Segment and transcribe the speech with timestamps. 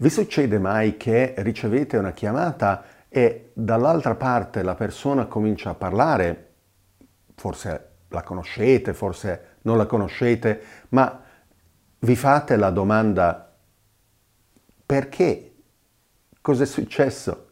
[0.00, 6.50] Vi succede mai che ricevete una chiamata e dall'altra parte la persona comincia a parlare,
[7.34, 11.20] forse la conoscete, forse non la conoscete, ma
[11.98, 13.52] vi fate la domanda
[14.86, 15.54] perché?
[16.40, 17.48] Cos'è successo?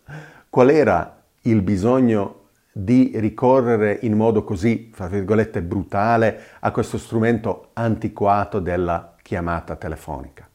[0.49, 7.71] Qual era il bisogno di ricorrere in modo così, fra virgolette, brutale a questo strumento
[7.73, 10.49] antiquato della chiamata telefonica?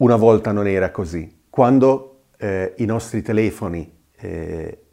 [0.00, 1.42] Una volta non era così.
[1.50, 4.84] Quando eh, i nostri telefoni eh,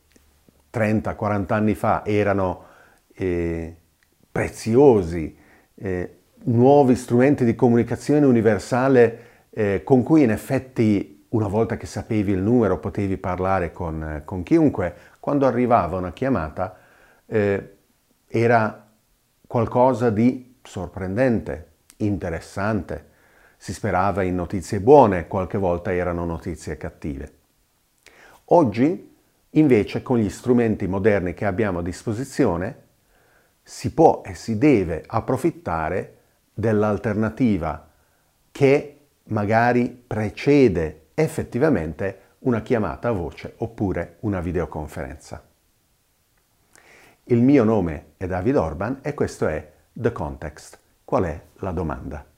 [0.73, 2.66] 30-40 anni fa erano
[3.13, 3.73] eh,
[4.30, 5.38] preziosi,
[5.75, 9.20] eh, nuovi strumenti di comunicazione universale
[9.52, 14.44] eh, con cui in effetti una volta che sapevi il numero potevi parlare con, con
[14.44, 16.78] chiunque, quando arrivava una chiamata
[17.28, 17.75] eh,
[18.28, 18.89] era
[19.47, 23.16] qualcosa di sorprendente, interessante,
[23.58, 27.33] si sperava in notizie buone, qualche volta erano notizie cattive.
[28.45, 29.16] Oggi
[29.52, 32.85] invece con gli strumenti moderni che abbiamo a disposizione
[33.63, 36.16] si può e si deve approfittare
[36.53, 37.89] dell'alternativa
[38.52, 45.44] che magari precede effettivamente una chiamata a voce oppure una videoconferenza.
[47.25, 50.80] Il mio nome è David Orban e questo è The Context.
[51.03, 52.36] Qual è la domanda?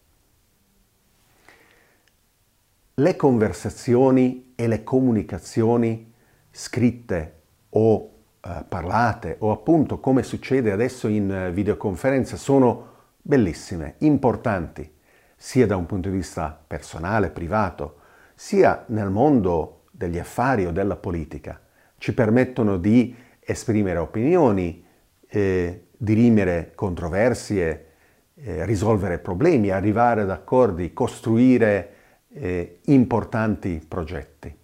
[3.00, 6.12] Le conversazioni e le comunicazioni
[6.52, 7.34] scritte
[7.70, 8.10] o
[8.42, 12.88] eh, parlate o appunto come succede adesso in eh, videoconferenza sono
[13.22, 14.96] bellissime, importanti,
[15.38, 18.00] sia da un punto di vista personale, privato,
[18.36, 21.58] sia nel mondo degli affari o della politica.
[21.98, 24.84] Ci permettono di esprimere opinioni,
[25.26, 27.86] eh, dirimere controversie,
[28.36, 31.94] eh, risolvere problemi, arrivare ad accordi, costruire
[32.34, 34.56] eh, importanti progetti.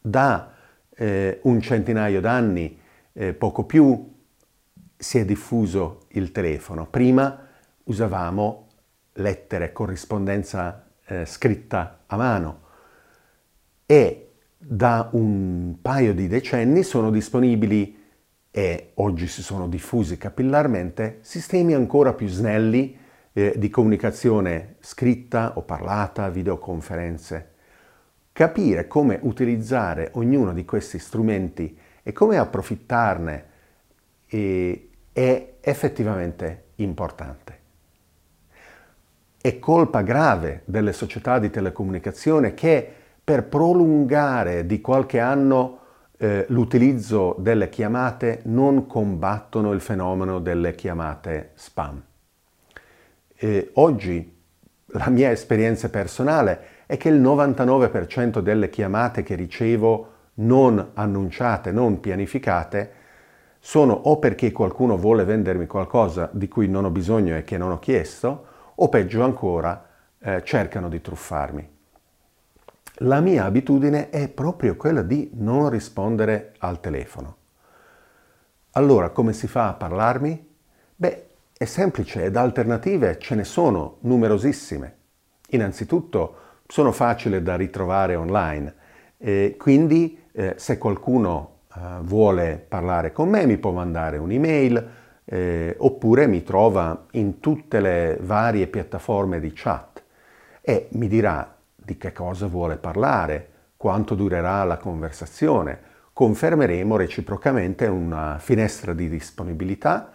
[0.00, 0.52] Da
[0.94, 2.78] eh, un centinaio d'anni,
[3.12, 4.12] eh, poco più,
[4.96, 6.86] si è diffuso il telefono.
[6.86, 7.46] Prima
[7.84, 8.68] usavamo
[9.14, 12.62] lettere, corrispondenza eh, scritta a mano
[13.86, 18.02] e da un paio di decenni sono disponibili
[18.50, 22.96] e oggi si sono diffusi capillarmente sistemi ancora più snelli
[23.34, 27.50] eh, di comunicazione scritta o parlata, videoconferenze.
[28.32, 33.44] Capire come utilizzare ognuno di questi strumenti e come approfittarne
[34.26, 37.58] eh, è effettivamente importante.
[39.40, 42.92] È colpa grave delle società di telecomunicazione che
[43.22, 45.80] per prolungare di qualche anno
[46.16, 52.02] eh, l'utilizzo delle chiamate non combattono il fenomeno delle chiamate spam.
[53.44, 54.34] Eh, oggi
[54.86, 62.00] la mia esperienza personale è che il 99% delle chiamate che ricevo non annunciate, non
[62.00, 62.92] pianificate,
[63.60, 67.70] sono o perché qualcuno vuole vendermi qualcosa di cui non ho bisogno e che non
[67.70, 68.46] ho chiesto,
[68.76, 69.88] o peggio ancora,
[70.20, 71.68] eh, cercano di truffarmi.
[73.00, 77.36] La mia abitudine è proprio quella di non rispondere al telefono.
[78.70, 80.52] Allora, come si fa a parlarmi?
[80.96, 81.26] Beh,
[81.64, 84.96] è semplice ed alternative ce ne sono numerosissime.
[85.48, 86.36] Innanzitutto,
[86.66, 88.74] sono facili da ritrovare online,
[89.18, 94.88] e quindi eh, se qualcuno eh, vuole parlare con me mi può mandare un'email
[95.24, 100.02] eh, oppure mi trova in tutte le varie piattaforme di chat
[100.60, 105.80] e mi dirà di che cosa vuole parlare, quanto durerà la conversazione,
[106.12, 110.12] confermeremo reciprocamente una finestra di disponibilità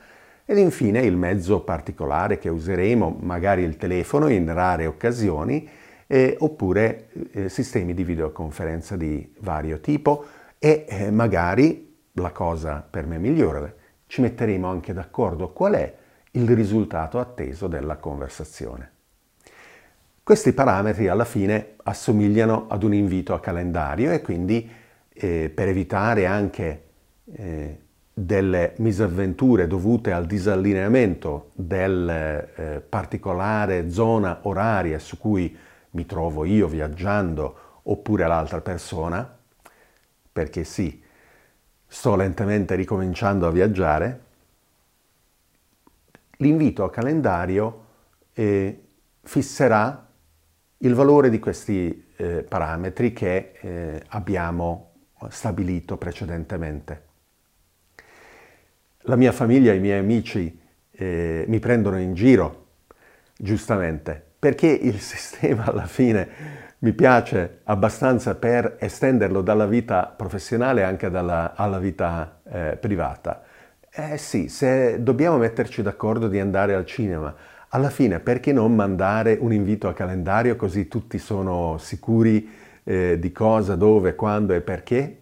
[0.49, 5.69] ed infine il mezzo particolare che useremo, magari il telefono in rare occasioni,
[6.07, 10.25] eh, oppure eh, sistemi di videoconferenza di vario tipo
[10.57, 13.75] e eh, magari la cosa per me migliore,
[14.07, 15.95] ci metteremo anche d'accordo qual è
[16.31, 18.91] il risultato atteso della conversazione.
[20.23, 24.67] Questi parametri alla fine assomigliano ad un invito a calendario e quindi
[25.13, 26.83] eh, per evitare anche
[27.33, 27.79] eh,
[28.25, 35.55] delle misavventure dovute al disallineamento del eh, particolare zona oraria su cui
[35.91, 39.37] mi trovo io viaggiando oppure l'altra persona,
[40.31, 41.01] perché sì,
[41.87, 44.23] sto lentamente ricominciando a viaggiare,
[46.37, 47.85] l'invito a calendario
[48.33, 48.83] eh,
[49.23, 50.07] fisserà
[50.79, 54.91] il valore di questi eh, parametri che eh, abbiamo
[55.29, 57.07] stabilito precedentemente.
[59.03, 60.59] La mia famiglia i miei amici
[60.91, 62.67] eh, mi prendono in giro,
[63.37, 71.09] giustamente, perché il sistema alla fine mi piace abbastanza per estenderlo dalla vita professionale anche
[71.09, 73.43] dalla, alla vita eh, privata.
[73.89, 77.33] Eh sì, se dobbiamo metterci d'accordo di andare al cinema,
[77.69, 82.49] alla fine perché non mandare un invito a calendario così tutti sono sicuri
[82.83, 85.17] eh, di cosa, dove, quando e perché?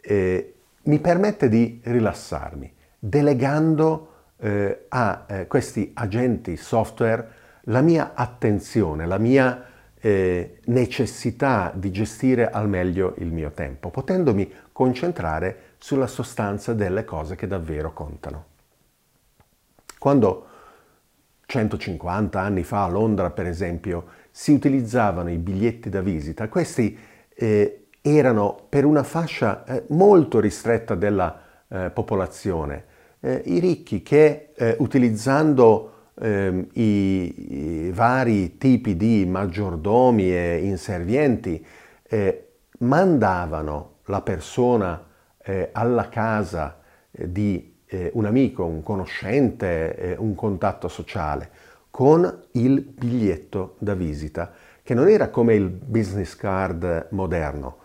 [0.00, 0.51] Eh,
[0.84, 4.08] mi permette di rilassarmi, delegando
[4.38, 9.66] eh, a eh, questi agenti software la mia attenzione, la mia
[10.00, 17.36] eh, necessità di gestire al meglio il mio tempo, potendomi concentrare sulla sostanza delle cose
[17.36, 18.46] che davvero contano.
[19.98, 20.46] Quando
[21.46, 26.98] 150 anni fa a Londra, per esempio, si utilizzavano i biglietti da visita, questi
[27.34, 32.84] eh, erano per una fascia eh, molto ristretta della eh, popolazione,
[33.20, 41.64] eh, i ricchi che utilizzando ehm, i, vari tipi di maggiordomi e inservienti
[42.78, 45.06] mandavano la persona
[45.72, 46.78] alla casa
[47.10, 47.74] di
[48.12, 51.50] un amico, un conoscente, un contatto sociale
[51.90, 54.52] con il biglietto da visita,
[54.82, 57.76] che non era come il business card moderno,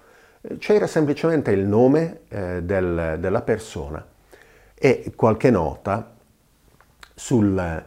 [0.59, 4.05] c'era semplicemente il nome del, della persona
[4.79, 6.13] e qualche nota
[7.15, 7.85] sull'intesa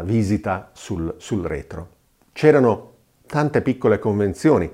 [0.00, 1.88] eh, visita sul, sul retro.
[2.32, 2.90] C'erano
[3.26, 4.68] tante piccole convenzioni,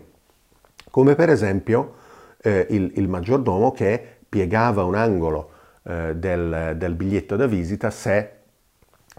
[0.91, 1.97] come per esempio
[2.41, 5.51] eh, il, il, maggiordomo che piegava un angolo
[5.83, 8.33] eh, del, del, biglietto da visita se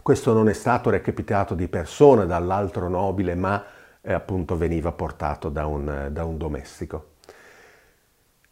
[0.02, 3.64] questo non è stato recapitato di persona dall'altro nobile, ma
[4.02, 7.16] eh, appunto veniva portato da un, da un domestico.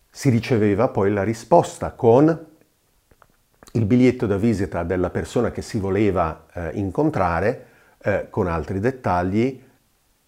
[0.10, 2.46] Si riceveva poi la risposta con
[3.74, 7.66] il biglietto da visita della persona che si voleva eh, incontrare
[8.00, 9.64] eh, con altri dettagli,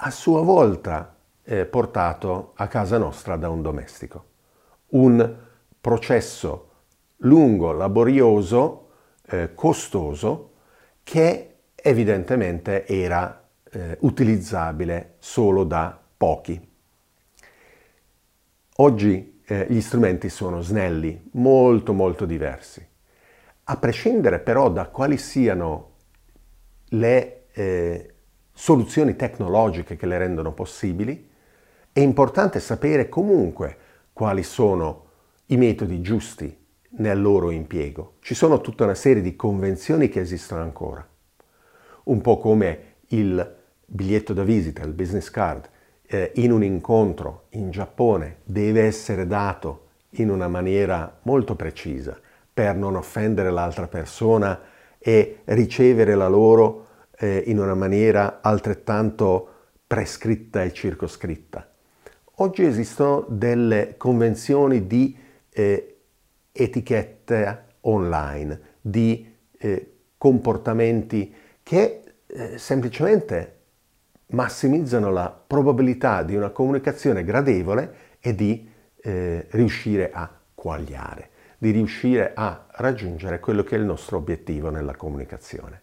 [0.01, 4.25] a sua volta eh, portato a casa nostra da un domestico.
[4.89, 5.35] Un
[5.81, 6.69] processo
[7.17, 8.89] lungo, laborioso,
[9.25, 10.51] eh, costoso,
[11.03, 13.38] che evidentemente era
[13.71, 16.67] eh, utilizzabile solo da pochi.
[18.77, 22.85] Oggi eh, gli strumenti sono snelli, molto molto diversi.
[23.65, 25.95] A prescindere però da quali siano
[26.89, 28.13] le eh,
[28.53, 31.29] soluzioni tecnologiche che le rendono possibili,
[31.91, 33.77] è importante sapere comunque
[34.13, 35.05] quali sono
[35.47, 36.57] i metodi giusti
[36.97, 38.15] nel loro impiego.
[38.21, 41.07] Ci sono tutta una serie di convenzioni che esistono ancora,
[42.05, 43.57] un po' come il
[43.89, 45.67] biglietto da visita, il business card,
[46.05, 52.19] eh, in un incontro in Giappone deve essere dato in una maniera molto precisa
[52.53, 54.59] per non offendere l'altra persona
[54.97, 56.87] e ricevere la loro
[57.17, 59.47] eh, in una maniera altrettanto
[59.85, 61.67] prescritta e circoscritta.
[62.35, 65.17] Oggi esistono delle convenzioni di
[65.49, 65.97] eh,
[66.51, 71.33] etichette online, di eh, comportamenti
[71.63, 73.58] che eh, semplicemente
[74.31, 78.69] massimizzano la probabilità di una comunicazione gradevole e di
[79.01, 84.95] eh, riuscire a quagliare di riuscire a raggiungere quello che è il nostro obiettivo nella
[84.95, 85.81] comunicazione.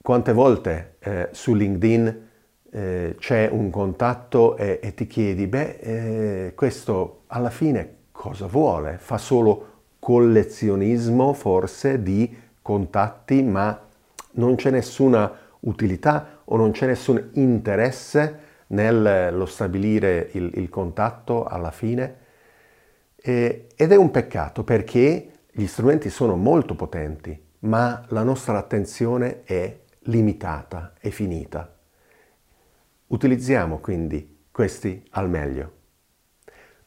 [0.00, 2.28] Quante volte eh, su LinkedIn
[2.70, 8.96] eh, c'è un contatto e, e ti chiedi, beh, eh, questo alla fine cosa vuole?
[8.98, 13.78] Fa solo collezionismo forse di contatti, ma
[14.32, 21.70] non c'è nessuna utilità o non c'è nessun interesse nello stabilire il, il contatto alla
[21.70, 22.24] fine?
[23.16, 29.42] Eh, ed è un peccato perché gli strumenti sono molto potenti, ma la nostra attenzione
[29.44, 31.74] è limitata e finita.
[33.08, 35.72] Utilizziamo quindi questi al meglio.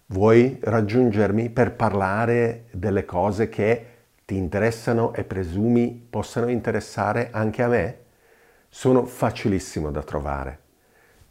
[0.08, 3.86] Vuoi raggiungermi per parlare delle cose che
[4.26, 7.98] ti interessano e presumi possano interessare anche a me?
[8.72, 10.60] Sono facilissimo da trovare.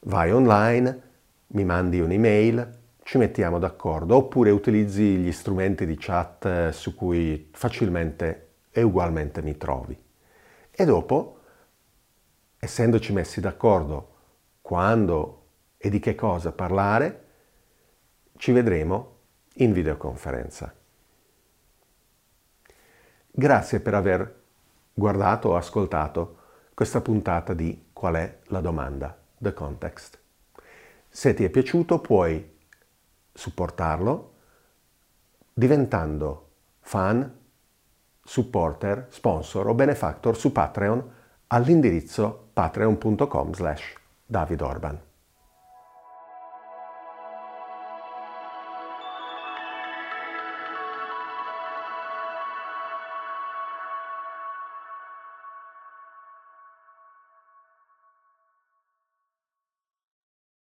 [0.00, 1.02] Vai online,
[1.48, 7.48] mi mandi un'email, ci mettiamo d'accordo oppure utilizzi gli strumenti di chat eh, su cui
[7.52, 9.96] facilmente e ugualmente mi trovi.
[10.70, 11.38] E dopo,
[12.58, 14.16] essendoci messi d'accordo
[14.60, 15.46] quando
[15.78, 17.24] e di che cosa parlare,
[18.36, 19.16] ci vedremo
[19.54, 20.74] in videoconferenza.
[23.30, 24.42] Grazie per aver
[24.92, 26.37] guardato o ascoltato
[26.78, 29.18] questa puntata di Qual è la domanda?
[29.36, 30.16] The Context.
[31.08, 32.56] Se ti è piaciuto puoi
[33.32, 34.34] supportarlo
[35.52, 37.36] diventando fan,
[38.22, 41.10] supporter, sponsor o benefactor su Patreon
[41.48, 43.94] all'indirizzo patreon.com slash
[44.24, 45.07] davidorban.